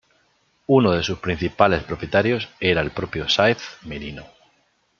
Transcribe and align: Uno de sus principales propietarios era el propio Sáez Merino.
Uno 0.65 0.93
de 0.93 1.03
sus 1.03 1.19
principales 1.19 1.83
propietarios 1.83 2.49
era 2.59 2.81
el 2.81 2.89
propio 2.89 3.29
Sáez 3.29 3.61
Merino. 3.83 4.25